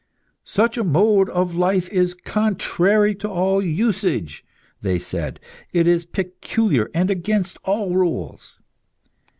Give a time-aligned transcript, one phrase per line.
[0.47, 4.43] "Such a mode of life is contrary to all usage,"
[4.81, 5.39] they said;
[5.73, 8.57] "it is peculiar, and against all rules."